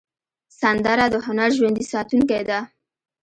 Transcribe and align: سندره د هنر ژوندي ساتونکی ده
سندره 0.61 1.05
د 1.13 1.15
هنر 1.27 1.49
ژوندي 1.57 1.85
ساتونکی 1.93 2.41
ده 2.49 2.59